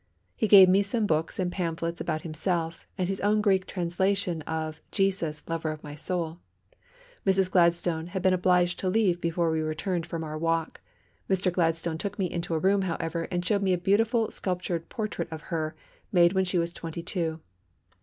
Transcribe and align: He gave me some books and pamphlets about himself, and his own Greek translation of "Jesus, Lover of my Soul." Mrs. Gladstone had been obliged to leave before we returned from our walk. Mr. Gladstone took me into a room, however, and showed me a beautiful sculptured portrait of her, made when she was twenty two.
He 0.35 0.47
gave 0.47 0.67
me 0.67 0.81
some 0.81 1.05
books 1.05 1.37
and 1.37 1.51
pamphlets 1.51 2.01
about 2.01 2.23
himself, 2.23 2.87
and 2.97 3.07
his 3.07 3.21
own 3.21 3.39
Greek 3.39 3.67
translation 3.67 4.41
of 4.47 4.81
"Jesus, 4.91 5.43
Lover 5.47 5.69
of 5.69 5.83
my 5.83 5.93
Soul." 5.93 6.39
Mrs. 7.23 7.51
Gladstone 7.51 8.07
had 8.07 8.23
been 8.23 8.33
obliged 8.33 8.79
to 8.79 8.89
leave 8.89 9.21
before 9.21 9.51
we 9.51 9.61
returned 9.61 10.07
from 10.07 10.23
our 10.23 10.39
walk. 10.39 10.81
Mr. 11.29 11.53
Gladstone 11.53 11.99
took 11.99 12.17
me 12.17 12.25
into 12.25 12.55
a 12.55 12.57
room, 12.57 12.81
however, 12.81 13.27
and 13.29 13.45
showed 13.45 13.61
me 13.61 13.73
a 13.73 13.77
beautiful 13.77 14.31
sculptured 14.31 14.89
portrait 14.89 15.27
of 15.29 15.43
her, 15.53 15.75
made 16.11 16.33
when 16.33 16.45
she 16.45 16.57
was 16.57 16.73
twenty 16.73 17.03
two. 17.03 17.39